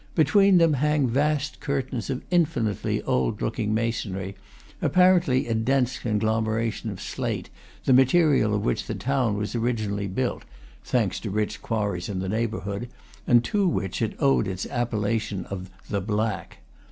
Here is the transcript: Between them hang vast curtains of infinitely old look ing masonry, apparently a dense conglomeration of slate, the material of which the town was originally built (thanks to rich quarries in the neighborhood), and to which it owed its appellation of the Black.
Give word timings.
Between 0.15 0.57
them 0.57 0.73
hang 0.73 1.05
vast 1.05 1.59
curtains 1.59 2.09
of 2.09 2.23
infinitely 2.31 3.03
old 3.03 3.39
look 3.39 3.59
ing 3.59 3.71
masonry, 3.71 4.35
apparently 4.81 5.45
a 5.47 5.53
dense 5.53 5.99
conglomeration 5.99 6.89
of 6.89 6.99
slate, 6.99 7.51
the 7.85 7.93
material 7.93 8.55
of 8.55 8.65
which 8.65 8.87
the 8.87 8.95
town 8.95 9.37
was 9.37 9.53
originally 9.53 10.07
built 10.07 10.41
(thanks 10.83 11.19
to 11.19 11.29
rich 11.29 11.61
quarries 11.61 12.09
in 12.09 12.17
the 12.17 12.29
neighborhood), 12.29 12.89
and 13.27 13.43
to 13.43 13.67
which 13.67 14.01
it 14.01 14.15
owed 14.17 14.47
its 14.47 14.65
appellation 14.71 15.45
of 15.51 15.69
the 15.87 16.01
Black. 16.01 16.57